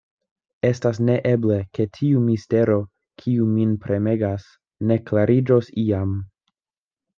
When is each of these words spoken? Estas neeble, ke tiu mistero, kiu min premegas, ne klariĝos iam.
Estas 0.69 0.99
neeble, 1.09 1.57
ke 1.79 1.85
tiu 1.97 2.23
mistero, 2.29 2.79
kiu 3.23 3.47
min 3.59 3.77
premegas, 3.85 4.49
ne 4.93 5.01
klariĝos 5.13 5.73
iam. 5.87 6.19